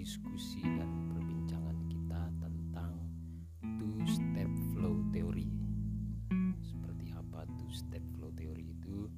[0.00, 2.96] diskusi dan perbincangan kita tentang
[3.60, 5.52] two-step flow theory.
[6.64, 9.12] Seperti apa two-step flow theory itu,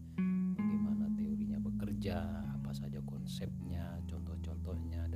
[0.59, 2.19] bagaimana teorinya bekerja,
[2.59, 5.07] apa saja konsepnya, contoh-contohnya,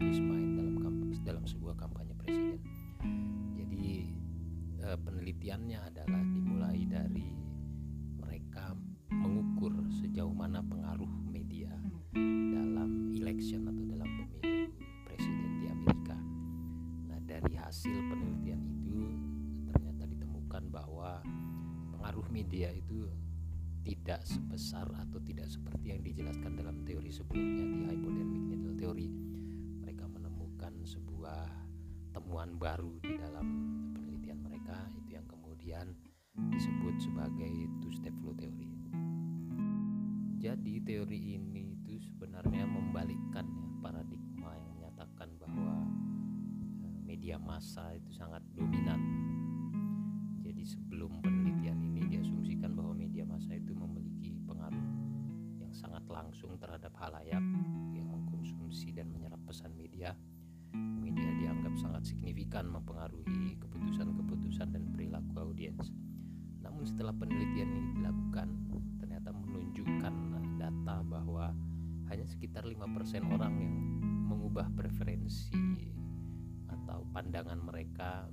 [0.00, 0.80] His Mind dalam
[1.20, 2.58] dalam sebuah kampanye presiden.
[3.54, 4.10] Jadi
[4.80, 7.28] eh, penelitiannya adalah dimulai dari
[8.18, 8.74] mereka
[9.12, 11.70] mengukur sejauh mana pengaruh media
[12.50, 14.72] dalam election atau dalam pemilu
[15.06, 16.16] presiden di Amerika.
[17.12, 19.00] Nah, dari hasil penelitian itu
[19.70, 21.20] ternyata ditemukan bahwa
[21.94, 23.06] pengaruh media itu
[23.84, 29.19] tidak sebesar atau tidak seperti yang dijelaskan dalam teori sebelumnya di hypodynamic needle theory.
[32.40, 33.46] Temuan baru di dalam
[33.92, 35.92] penelitian mereka itu yang kemudian
[36.48, 37.52] disebut sebagai
[37.84, 38.64] two step flow theory.
[40.40, 45.84] Jadi teori ini itu sebenarnya membalikkan ya paradigma yang menyatakan bahwa
[46.80, 49.04] eh, media massa itu sangat dominan.
[50.40, 54.88] Jadi sebelum penelitian ini diasumsikan bahwa media massa itu memiliki pengaruh
[55.60, 57.44] yang sangat langsung terhadap halayak
[57.92, 60.16] yang mengkonsumsi dan menyerap pesan media.
[60.74, 65.90] Media dianggap sangat signifikan mempengaruhi keputusan-keputusan dan perilaku audiens.
[66.60, 68.48] Namun setelah penelitian ini dilakukan,
[69.00, 70.14] ternyata menunjukkan
[70.60, 71.56] data bahwa
[72.12, 72.76] hanya sekitar 5%
[73.32, 73.74] orang yang
[74.28, 75.56] mengubah preferensi
[76.68, 78.28] atau pandangan mereka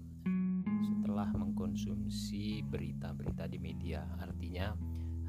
[0.84, 4.04] setelah mengkonsumsi berita-berita di media.
[4.20, 4.76] Artinya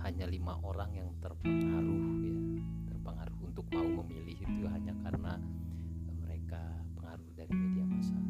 [0.02, 2.36] hanya lima orang yang terpengaruh ya,
[2.90, 5.38] terpengaruh untuk mau memilih itu hanya karena
[6.18, 8.20] mereka pengaruh dari media massa.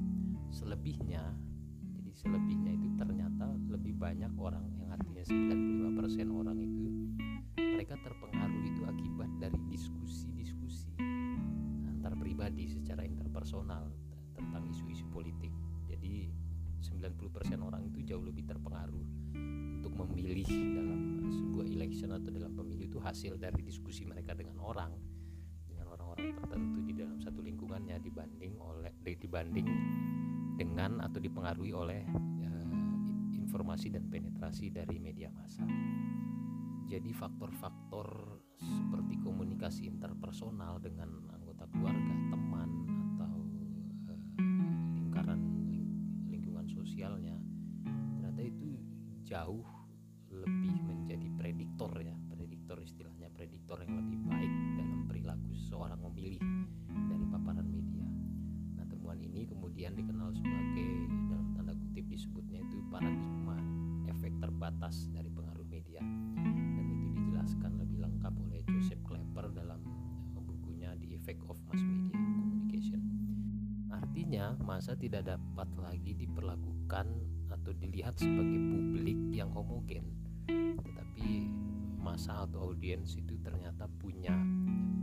[0.55, 1.35] Selebihnya
[1.99, 6.87] jadi selebihnya itu ternyata lebih banyak orang yang artinya 95% orang itu
[7.59, 10.95] mereka terpengaruh itu akibat dari diskusi-diskusi
[11.91, 13.91] antar pribadi secara interpersonal
[14.39, 15.51] tentang isu-isu politik.
[15.91, 16.31] Jadi
[16.79, 19.03] 90% orang itu jauh lebih terpengaruh
[19.83, 24.95] untuk memilih dalam sebuah election atau dalam pemilu itu hasil dari diskusi mereka dengan orang
[25.67, 27.43] dengan orang-orang tertentu di dalam satu
[27.79, 29.69] lingkungannya dibanding oleh dibanding
[30.59, 32.03] dengan atau dipengaruhi oleh
[32.43, 32.75] eh,
[33.39, 35.63] informasi dan penetrasi dari media massa.
[36.91, 42.71] Jadi faktor-faktor seperti komunikasi interpersonal dengan anggota keluarga, teman
[43.15, 43.47] atau
[44.11, 44.23] eh,
[44.99, 45.39] lingkaran
[45.71, 47.39] ling- lingkungan sosialnya
[47.87, 48.75] ternyata itu
[49.23, 49.78] jauh
[74.89, 77.07] Masa tidak dapat lagi diperlakukan
[77.53, 80.01] atau dilihat sebagai publik yang homogen,
[80.81, 81.45] tetapi
[82.01, 84.33] masa atau audiens itu ternyata punya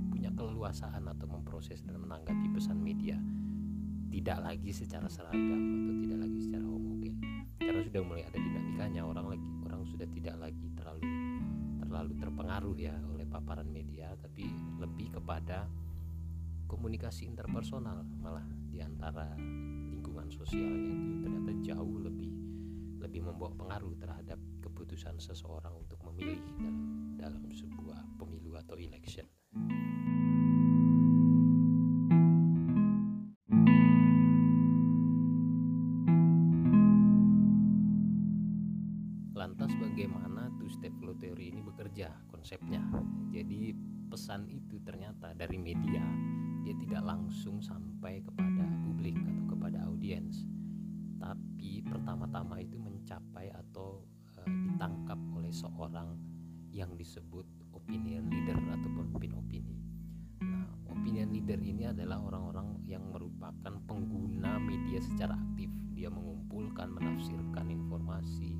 [0.10, 3.14] punya keleluasaan atau memproses dan menanggapi pesan media.
[4.10, 7.14] Tidak lagi secara seragam atau tidak lagi secara homogen.
[7.62, 11.06] Karena sudah mulai ada dinamikanya orang lagi orang sudah tidak lagi terlalu
[11.78, 14.50] terlalu terpengaruh ya oleh paparan media tapi
[14.82, 15.70] lebih kepada
[16.66, 19.32] komunikasi interpersonal malah di antara
[19.88, 22.28] lingkungan sosialnya itu ternyata jauh lebih
[23.00, 26.76] lebih membawa pengaruh terhadap keputusan seseorang untuk memilih dalam
[27.16, 29.24] dalam sebuah pemilu atau election.
[39.36, 42.82] lantas bagaimana two step flow theory ini bekerja konsepnya
[43.30, 43.78] jadi
[44.10, 46.02] pesan itu ternyata dari media
[46.66, 50.50] dia tidak langsung sampai kepada publik atau kepada audiens.
[51.22, 54.02] Tapi pertama-tama itu mencapai atau
[54.42, 56.18] uh, ditangkap oleh seorang
[56.74, 59.78] yang disebut opinion leader atau pemimpin opini.
[60.42, 65.70] Nah opinion leader ini adalah orang-orang yang merupakan pengguna media secara aktif.
[65.94, 68.58] Dia mengumpulkan menafsirkan informasi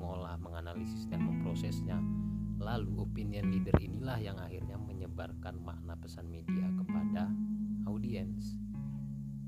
[0.00, 2.00] mengolah, menganalisis dan memprosesnya.
[2.60, 4.76] Lalu opinion leader inilah yang akhirnya
[5.20, 7.28] menyebarkan makna pesan media kepada
[7.84, 8.56] audiens.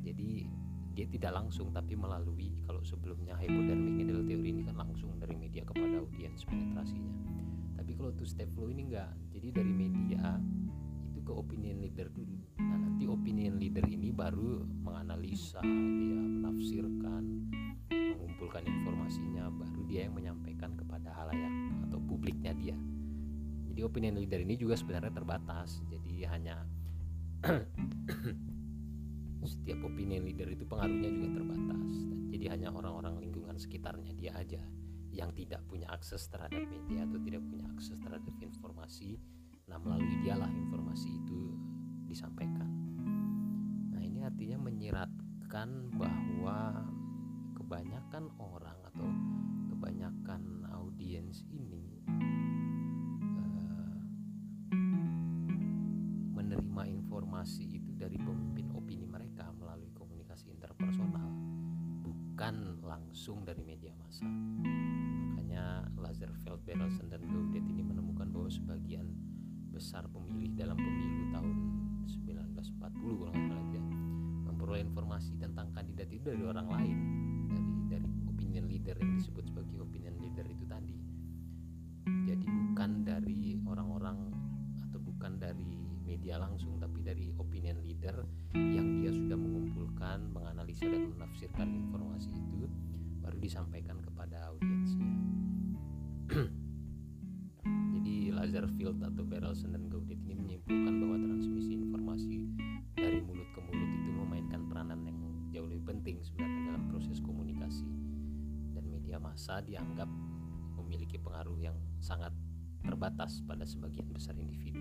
[0.05, 0.45] Jadi
[0.93, 5.65] dia tidak langsung tapi melalui kalau sebelumnya hypodermic needle teori ini kan langsung dari media
[5.65, 7.17] kepada audiens penetrasinya.
[7.81, 9.17] Tapi kalau two step flow ini enggak.
[9.33, 10.37] Jadi dari media
[11.09, 12.37] itu ke opinion leader dulu.
[12.61, 17.49] Nah, nanti opinion leader ini baru menganalisa, dia menafsirkan,
[17.89, 21.53] mengumpulkan informasinya, baru dia yang menyampaikan kepada halayak
[21.89, 22.77] atau publiknya dia
[23.73, 25.81] jadi opinion leader ini juga sebenarnya terbatas.
[25.89, 26.61] Jadi hanya
[29.49, 31.93] setiap opinion leader itu pengaruhnya juga terbatas.
[32.29, 34.61] Jadi hanya orang-orang lingkungan sekitarnya dia aja
[35.09, 39.17] yang tidak punya akses terhadap media atau tidak punya akses terhadap informasi.
[39.73, 41.57] Nah melalui dialah informasi itu
[42.05, 42.69] disampaikan.
[43.89, 46.77] Nah ini artinya menyiratkan bahwa
[47.57, 49.09] kebanyakan orang atau
[49.73, 51.92] kebanyakan audiens ini
[57.43, 61.27] informasi itu dari pemimpin opini mereka melalui komunikasi interpersonal
[61.99, 64.23] bukan langsung dari media massa.
[64.23, 69.11] Makanya Lazarfeld, Berelsen dan Gaudet ini menemukan bahwa sebagian
[69.75, 71.57] besar pemilih dalam pemilu tahun
[72.31, 73.83] 1940 kalau nggak salah ya
[74.47, 76.99] memperoleh informasi tentang kandidat itu dari orang lain
[78.71, 80.95] leader yang disebut sebagai opinion leader itu tadi.
[82.23, 83.59] Jadi bukan dari
[91.43, 92.71] menafsirkan informasi itu
[93.19, 95.11] baru disampaikan kepada audiensnya
[97.99, 102.47] jadi Lazarfield atau Berelsen dan Gaudet ini menyimpulkan bahwa transmisi informasi
[102.95, 105.19] dari mulut ke mulut itu memainkan peranan yang
[105.51, 107.91] jauh lebih penting sebenarnya dalam proses komunikasi
[108.79, 110.07] media massa dianggap
[110.79, 112.31] memiliki pengaruh yang sangat
[112.87, 114.79] terbatas pada sebagian besar individu.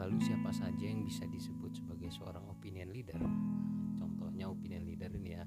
[0.00, 3.20] Lalu siapa saja yang bisa disebut sebagai seorang opinion leader?
[4.00, 5.44] Contohnya opinion leader ini ya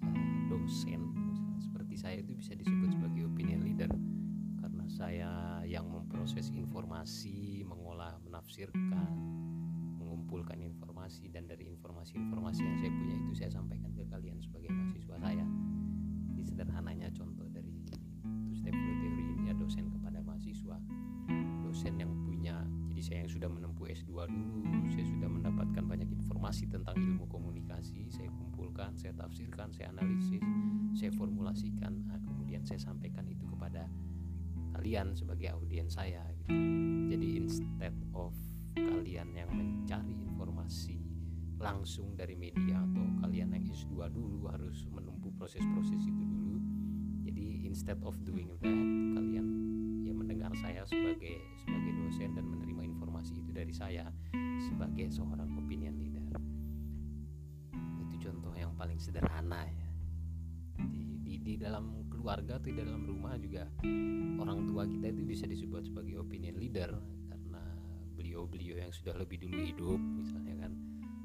[0.00, 1.12] eh, dosen
[1.60, 3.92] seperti saya itu bisa disebut sebagai opinion leader
[4.64, 5.30] karena saya
[5.68, 9.12] yang memproses informasi, mengolah, menafsirkan,
[10.00, 14.72] mengumpulkan informasi dan dari informasi-informasi yang saya punya itu saya sampaikan ke kalian sebagai
[23.06, 28.26] saya yang sudah menempuh S2 dulu, saya sudah mendapatkan banyak informasi tentang ilmu komunikasi, saya
[28.34, 30.42] kumpulkan, saya tafsirkan, saya analisis,
[30.98, 33.86] saya formulasikan, nah, kemudian saya sampaikan itu kepada
[34.76, 36.52] kalian sebagai audiens saya gitu.
[37.08, 38.36] jadi instead of
[38.76, 41.00] kalian yang mencari informasi
[41.56, 46.60] langsung dari media atau kalian yang S2 dulu harus menempuh proses-proses itu dulu
[47.24, 48.76] jadi instead of doing that
[49.16, 49.46] kalian
[50.04, 52.75] ya mendengar saya sebagai sebagai dosen dan menerima
[53.56, 54.04] dari saya
[54.60, 56.28] sebagai seorang opinion leader.
[58.04, 59.88] Itu contoh yang paling sederhana ya.
[60.76, 63.64] Di, di, di dalam keluarga atau di dalam rumah juga
[64.36, 66.92] orang tua kita itu bisa disebut sebagai opinion leader
[67.32, 67.62] karena
[68.12, 70.76] beliau-beliau yang sudah lebih dulu hidup misalnya kan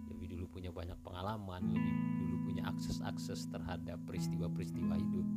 [0.08, 5.28] lebih dulu punya banyak pengalaman lebih dulu punya akses-akses terhadap peristiwa-peristiwa hidup.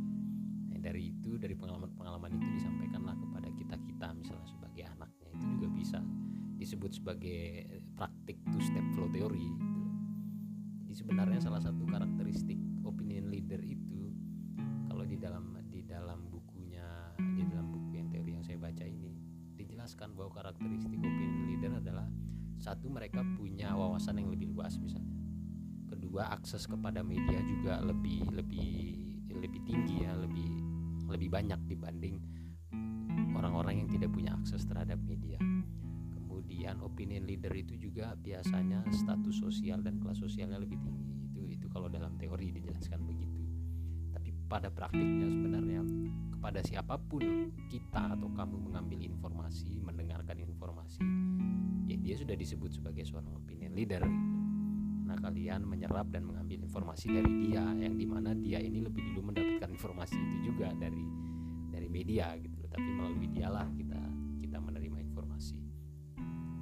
[0.70, 5.98] Nah, dari itu dari pengalaman-pengalaman itu disampaikanlah kepada kita-kita misalnya sebagai anaknya itu juga bisa
[6.54, 7.66] disebut sebagai
[7.98, 9.82] praktik two step flow theory gitu.
[10.86, 14.14] jadi sebenarnya salah satu karakteristik opinion leader itu
[14.86, 15.54] kalau di dalam
[15.94, 19.14] dalam bukunya di dalam buku yang teori yang saya baca ini
[19.54, 22.10] dijelaskan bahwa karakteristik opinion leader adalah
[22.58, 25.14] satu mereka punya wawasan yang lebih luas misalnya
[25.86, 28.74] kedua akses kepada media juga lebih lebih
[29.30, 30.50] lebih tinggi ya lebih
[31.06, 32.18] lebih banyak dibanding
[33.38, 35.38] orang-orang yang tidak punya akses terhadap media
[36.34, 41.30] kemudian opinion leader itu juga biasanya status sosial dan kelas sosialnya lebih tinggi.
[41.30, 43.38] Itu itu kalau dalam teori dijelaskan begitu.
[44.50, 45.86] Pada praktiknya sebenarnya
[46.34, 51.06] kepada siapa pun kita atau kamu mengambil informasi, mendengarkan informasi,
[51.86, 54.02] ya dia sudah disebut sebagai seorang opinion leader.
[54.02, 59.30] Karena kalian menyerap dan mengambil informasi dari dia yang di mana dia ini lebih dulu
[59.30, 61.06] mendapatkan informasi itu juga dari
[61.70, 63.93] dari media gitu tapi melalui dialah kita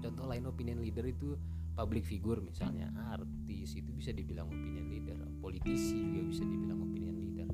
[0.02, 1.38] contoh lain opinion leader itu
[1.72, 7.50] public figure misalnya artis itu bisa dibilang opinion leader politisi juga bisa dibilang opinion leader.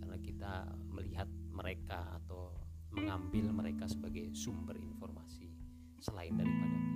[0.00, 0.52] Karena kita
[0.92, 2.52] melihat mereka atau
[2.92, 5.50] mengambil mereka sebagai sumber informasi
[6.00, 6.93] selain daripada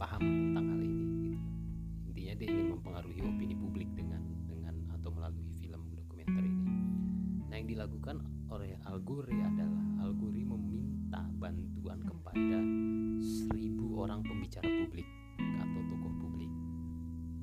[0.00, 1.36] paham tentang hal ini gitu.
[2.08, 6.64] intinya dia ingin mempengaruhi opini publik dengan dengan atau melalui film dokumenter ini
[7.52, 12.58] nah yang dilakukan oleh Al Gore adalah Al Gore meminta bantuan kepada
[13.20, 15.04] seribu orang pembicara publik
[15.36, 16.48] atau tokoh publik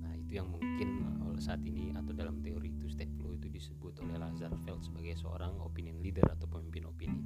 [0.01, 4.01] Nah, itu yang mungkin oleh saat ini atau dalam teori itu step flow itu disebut
[4.01, 7.21] oleh Lazarfeld sebagai seorang opinion leader atau pemimpin opini.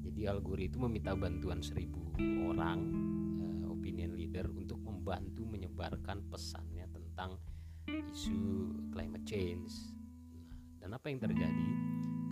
[0.00, 2.00] Jadi Al Gore itu meminta bantuan seribu
[2.48, 2.80] orang
[5.04, 7.36] membantu menyebarkan pesannya tentang
[7.84, 9.92] isu climate change.
[10.80, 11.68] Nah, dan apa yang terjadi?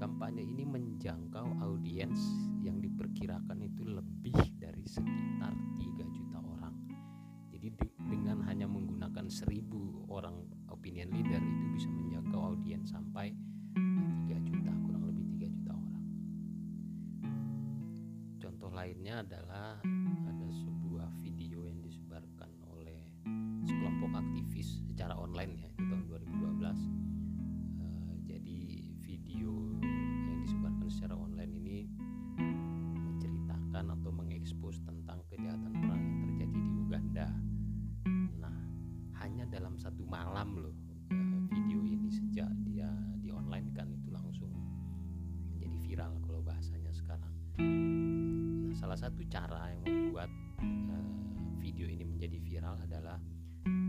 [0.01, 2.17] Kampanye ini menjangkau audiens
[2.65, 6.73] yang diperkirakan itu lebih dari sekitar 3 juta orang.
[7.53, 10.41] Jadi de- dengan hanya menggunakan seribu orang
[10.73, 13.37] opinion leader itu bisa menjangkau audiens sampai
[13.77, 16.05] 3 juta kurang lebih 3 juta orang.
[18.41, 19.77] Contoh lainnya adalah
[49.03, 50.31] satu cara yang membuat
[50.63, 51.11] eh,
[51.59, 53.19] video ini menjadi viral adalah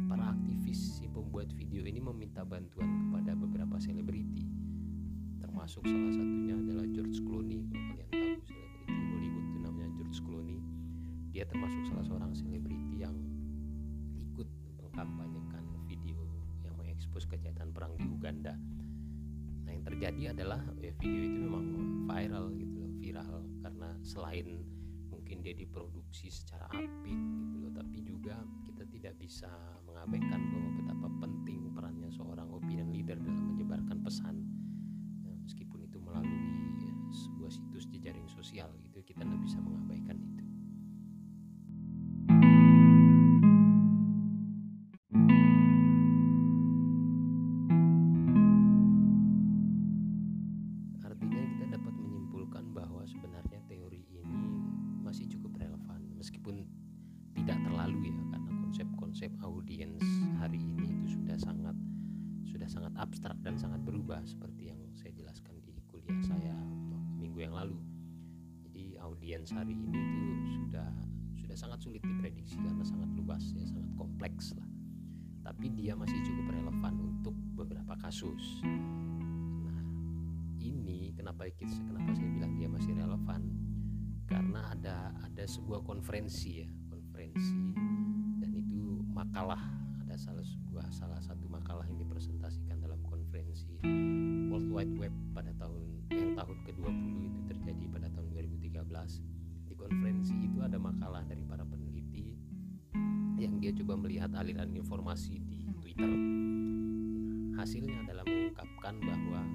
[0.10, 4.42] para aktivis si pembuat video ini meminta bantuan kepada beberapa selebriti.
[5.38, 7.62] Termasuk salah satunya adalah George Clooney.
[7.70, 10.60] Kalau kalian tahu selebriti Hollywood itu namanya George Clooney.
[11.30, 13.14] Dia termasuk salah seorang selebriti yang
[14.18, 14.50] ikut
[14.82, 16.26] mengkampanyekan video
[16.66, 18.58] yang mengekspos kejahatan perang di Uganda.
[19.62, 21.66] Nah yang terjadi adalah ya, video itu memang
[22.10, 23.46] viral gitu viral.
[23.62, 24.74] Karena selain
[25.34, 27.74] mungkin dia diproduksi secara apik gitu loh.
[27.74, 28.38] Tapi juga
[28.70, 29.50] kita tidak bisa
[29.82, 34.46] mengabaikan bahwa betapa penting perannya seorang opinion leader dalam menyebarkan pesan.
[35.26, 36.38] Nah, meskipun itu melalui
[36.86, 40.13] ya, sebuah situs jejaring sosial gitu kita tidak bisa mengabaikan
[62.74, 66.58] sangat abstrak dan sangat berubah seperti yang saya jelaskan di kuliah saya
[67.22, 67.78] minggu yang lalu.
[68.66, 70.22] Jadi audiens hari ini itu
[70.58, 70.90] sudah
[71.38, 74.66] sudah sangat sulit diprediksi karena sangat luas ya, sangat kompleks lah.
[75.46, 78.66] Tapi dia masih cukup relevan untuk beberapa kasus.
[78.66, 79.82] Nah,
[80.58, 83.42] ini kenapa kita kenapa saya bilang dia masih relevan?
[84.26, 87.78] Karena ada ada sebuah konferensi ya, konferensi
[88.42, 89.62] dan itu makalah
[90.02, 90.42] ada salah
[90.74, 93.78] sebuah salah satu makalah yang dipresentasikan dalam konferensi
[94.50, 100.34] World Wide Web pada tahun yang tahun ke-20 itu terjadi pada tahun 2013 di konferensi
[100.34, 102.34] itu ada makalah dari para peneliti
[103.38, 106.10] yang dia coba melihat aliran informasi di Twitter.
[107.54, 109.46] Hasilnya adalah mengungkapkan bahwa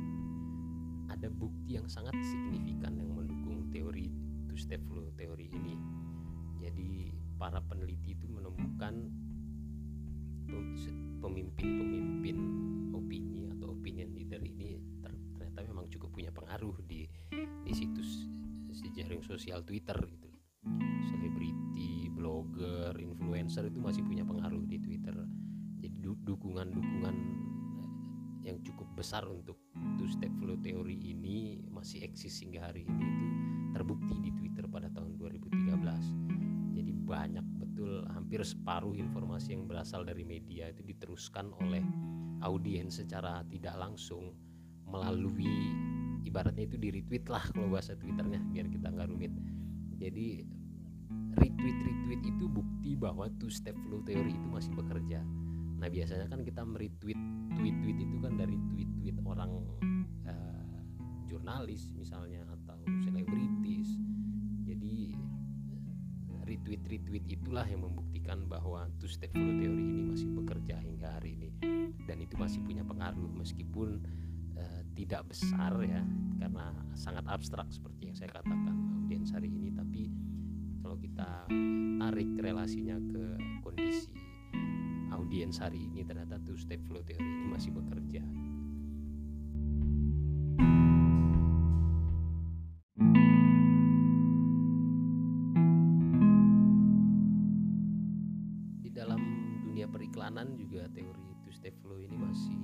[1.11, 4.07] ada bukti yang sangat signifikan yang mendukung teori
[4.47, 5.75] two step flow teori ini.
[6.63, 7.11] Jadi
[7.43, 9.11] para peneliti itu menemukan
[11.19, 12.39] pemimpin-pemimpin
[12.95, 17.07] opini atau opinion leader ini ternyata memang cukup punya pengaruh di
[17.63, 18.31] di situs
[18.79, 20.31] di jaring sosial Twitter gitu.
[21.11, 25.19] Selebriti blogger influencer itu masih punya pengaruh di Twitter.
[25.83, 27.17] Jadi dukungan-dukungan
[28.47, 29.59] yang cukup besar untuk
[29.99, 33.27] two step flow teori ini masih eksis hingga hari ini itu
[33.77, 37.47] terbukti di Twitter pada tahun 2013 jadi banyak
[38.29, 41.81] hampir separuh informasi yang berasal dari media itu diteruskan oleh
[42.45, 44.37] audiens secara tidak langsung
[44.85, 45.73] melalui
[46.29, 49.33] ibaratnya itu di retweet lah kalau bahasa twitternya biar kita nggak rumit.
[49.97, 50.45] Jadi
[51.41, 55.25] retweet retweet itu bukti bahwa two step flow teori itu masih bekerja.
[55.81, 57.17] Nah biasanya kan kita meretweet
[57.57, 59.57] tweet tweet itu kan dari tweet tweet orang
[60.29, 60.77] uh,
[61.33, 62.77] jurnalis misalnya atau
[63.09, 63.89] selebritis
[66.49, 71.37] retweet retweet itulah yang membuktikan bahwa two step flow teori ini masih bekerja hingga hari
[71.37, 71.49] ini.
[72.09, 74.01] Dan itu masih punya pengaruh meskipun
[74.57, 76.01] uh, tidak besar ya
[76.41, 78.75] karena sangat abstrak seperti yang saya katakan
[79.05, 79.69] audiens hari ini.
[79.77, 80.09] Tapi
[80.81, 81.45] kalau kita
[82.01, 83.25] tarik relasinya ke
[83.61, 84.09] kondisi
[85.13, 88.25] audiens hari ini ternyata two step flow teori ini masih bekerja
[100.39, 102.55] periklanan juga teori two step flow ini masih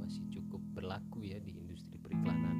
[0.00, 2.56] masih cukup berlaku ya di industri periklanan.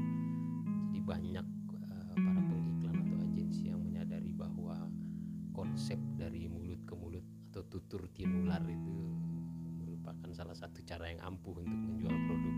[0.93, 4.93] Jadi banyak uh, para pengiklan atau agensi yang menyadari bahwa
[5.57, 8.93] konsep dari mulut ke mulut atau tutur tinular itu
[9.81, 12.57] merupakan salah satu cara yang ampuh untuk menjual produk.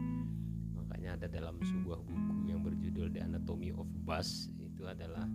[0.83, 5.31] Makanya ada dalam sebuah buku yang berjudul The Anatomy of Buzz itu adalah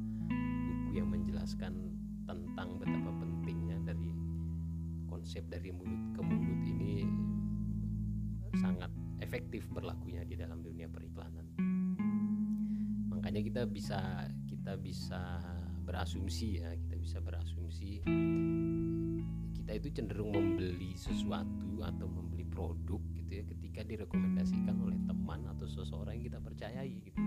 [0.67, 1.71] buku yang menjelaskan
[2.27, 3.14] tentang betapa
[5.25, 7.01] konsep dari mulut ke mulut ini
[8.61, 8.93] sangat
[9.25, 11.49] efektif berlakunya di dalam dunia periklanan.
[13.09, 15.41] Makanya kita bisa kita bisa
[15.81, 18.05] berasumsi ya, kita bisa berasumsi
[19.57, 25.65] kita itu cenderung membeli sesuatu atau membeli produk gitu ya ketika direkomendasikan oleh teman atau
[25.65, 27.17] seseorang yang kita percayai gitu.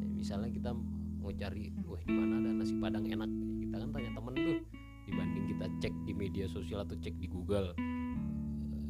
[0.00, 0.72] Ya, misalnya kita
[1.20, 3.28] mau cari, wah di mana ada nasi padang enak,
[3.68, 4.71] kita kan tanya temen tuh
[5.62, 7.70] kita cek di media sosial atau cek di Google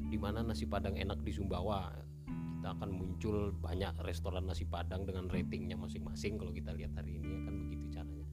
[0.09, 1.93] di mana nasi padang enak di Sumbawa
[2.25, 7.45] kita akan muncul banyak restoran nasi padang dengan ratingnya masing-masing kalau kita lihat hari ini
[7.45, 8.25] akan begitu caranya.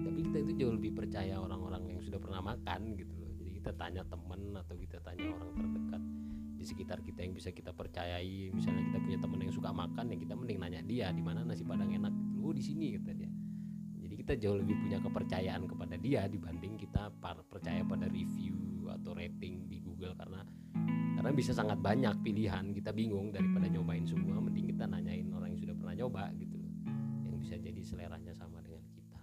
[0.00, 3.28] Tapi kita itu jauh lebih percaya orang-orang yang sudah pernah makan gitu loh.
[3.36, 6.02] Jadi kita tanya teman atau kita tanya orang terdekat
[6.54, 8.54] di sekitar kita yang bisa kita percayai.
[8.54, 11.66] Misalnya kita punya teman yang suka makan ya kita mending nanya dia di mana nasi
[11.66, 12.14] padang enak.
[12.40, 13.33] Oh, di sini kata dia
[14.24, 17.12] kita jauh lebih punya kepercayaan kepada dia dibanding kita
[17.44, 20.16] percaya pada review atau rating di Google.
[20.16, 20.40] Karena
[21.20, 22.72] karena bisa sangat banyak pilihan.
[22.72, 26.56] Kita bingung daripada nyobain semua mending kita nanyain orang yang sudah pernah nyoba gitu.
[27.28, 29.20] Yang bisa jadi seleranya sama dengan kita.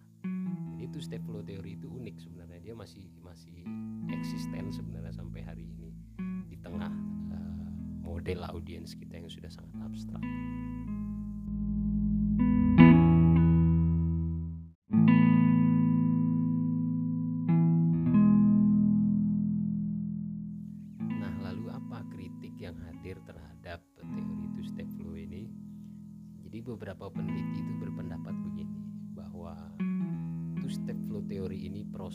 [0.77, 2.61] Jadi itu step flow teori itu unik sebenarnya.
[2.61, 3.57] Dia masih masih
[4.05, 5.97] eksisten sebenarnya sampai hari ini.
[6.45, 6.93] Di tengah
[7.33, 7.69] uh,
[8.05, 10.21] model audiens kita yang sudah sangat abstrak.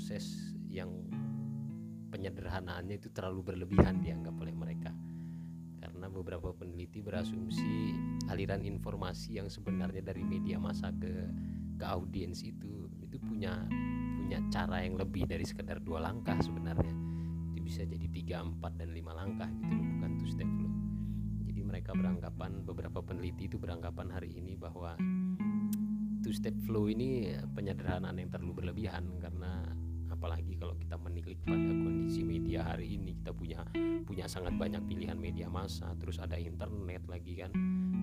[0.06, 0.86] Proses yang
[2.14, 4.94] penyederhanaannya itu terlalu berlebihan dianggap oleh mereka.
[5.82, 7.90] Karena beberapa peneliti berasumsi
[8.30, 11.10] aliran informasi yang sebenarnya dari media massa ke
[11.74, 13.66] ke audiens itu itu punya
[14.14, 16.94] punya cara yang lebih dari sekedar dua langkah sebenarnya.
[17.50, 20.70] Itu bisa jadi tiga empat dan lima langkah gitu loh bukan two step flow
[21.66, 24.94] mereka beranggapan beberapa peneliti itu beranggapan hari ini bahwa
[26.22, 29.65] two step flow ini penyederhanaan yang terlalu berlebihan karena
[30.16, 33.60] apalagi kalau kita menilik pada kondisi media hari ini kita punya
[34.08, 37.52] punya sangat banyak pilihan media massa terus ada internet lagi kan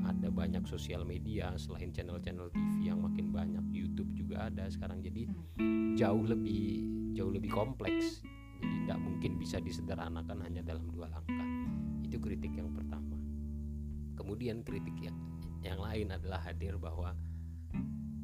[0.04, 5.00] ada banyak sosial media selain channel-channel TV yang makin banyak YouTube juga ada sekarang.
[5.00, 5.28] Jadi
[5.96, 6.84] jauh lebih
[7.16, 8.20] jauh lebih kompleks.
[8.60, 11.48] Jadi tidak mungkin bisa disederhanakan hanya dalam dua langkah.
[12.04, 13.16] Itu kritik yang pertama.
[14.14, 15.18] Kemudian kritik yang,
[15.64, 17.16] yang lain adalah hadir bahwa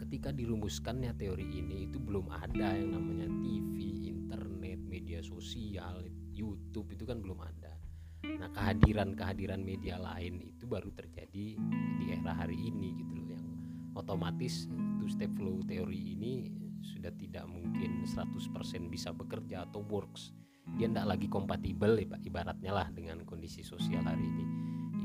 [0.09, 6.01] ketika dirumuskannya teori ini itu belum ada yang namanya TV, internet, media sosial,
[6.33, 7.77] YouTube itu kan belum ada.
[8.25, 11.61] Nah kehadiran-kehadiran media lain itu baru terjadi
[12.01, 13.45] di era hari ini gitu loh yang
[13.93, 14.65] otomatis
[14.97, 18.49] two step flow teori ini sudah tidak mungkin 100%
[18.89, 20.33] bisa bekerja atau works
[20.73, 24.45] dia tidak lagi kompatibel ibaratnya lah dengan kondisi sosial hari ini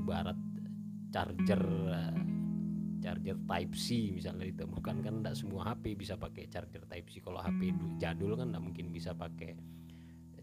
[0.01, 0.39] ibarat
[1.13, 1.61] charger
[3.05, 7.21] charger Type C misalnya ditemukan kan tidak semua HP bisa pakai charger Type C.
[7.21, 9.53] Kalau HP jadul kan tidak mungkin bisa pakai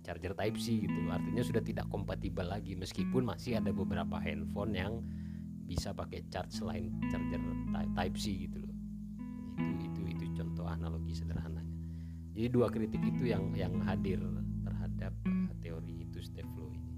[0.06, 1.10] charger Type C gitu.
[1.10, 5.02] Artinya sudah tidak kompatibel lagi meskipun masih ada beberapa handphone yang
[5.65, 7.41] bisa pakai charge selain charger
[7.97, 8.76] Type C gitu loh.
[9.58, 11.65] Itu itu itu contoh analogi sederhananya.
[12.38, 14.21] Jadi dua kritik itu yang yang hadir
[14.62, 16.91] terhadap uh, teori two step flow ini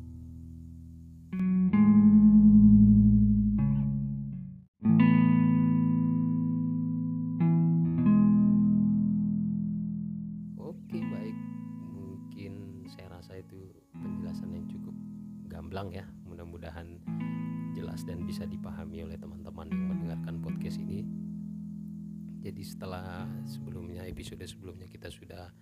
[22.73, 25.53] setelah sebelumnya episode sebelumnya kita sudah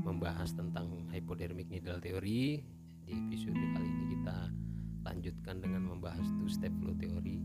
[0.00, 2.64] membahas tentang hypodermic needle theory.
[3.04, 4.48] Di episode kali ini kita
[5.04, 7.44] lanjutkan dengan membahas two step flow theory.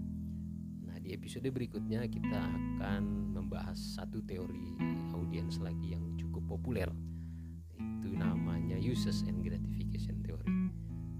[0.87, 4.79] Nah di episode berikutnya kita akan membahas satu teori
[5.11, 6.87] audiens lagi yang cukup populer
[7.75, 10.71] itu namanya uses and gratification theory.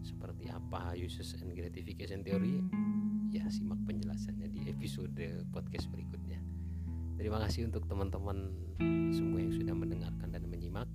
[0.07, 2.63] Seperti apa uses and gratification theory?
[3.27, 6.28] Ya simak penjelasannya di episode podcast berikutnya
[7.19, 8.47] terima kasih untuk teman-teman
[9.11, 10.87] semua yang sudah mendengarkan dan menyimak.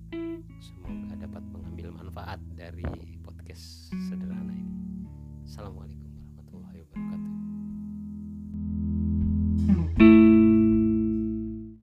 [0.57, 2.89] Semoga dapat mengambil manfaat dari
[3.21, 3.84] podcast